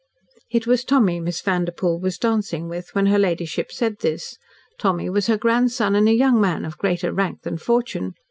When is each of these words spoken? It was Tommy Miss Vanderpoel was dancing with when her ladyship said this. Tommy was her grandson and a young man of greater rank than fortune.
It 0.49 0.65
was 0.65 0.83
Tommy 0.83 1.19
Miss 1.19 1.41
Vanderpoel 1.41 1.99
was 1.99 2.17
dancing 2.17 2.67
with 2.67 2.89
when 2.95 3.05
her 3.05 3.19
ladyship 3.19 3.71
said 3.71 3.99
this. 3.99 4.35
Tommy 4.79 5.11
was 5.11 5.27
her 5.27 5.37
grandson 5.37 5.93
and 5.95 6.09
a 6.09 6.11
young 6.15 6.41
man 6.41 6.65
of 6.65 6.79
greater 6.79 7.13
rank 7.13 7.43
than 7.43 7.59
fortune. 7.59 8.15